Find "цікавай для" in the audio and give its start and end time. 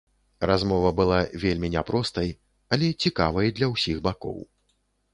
3.07-3.73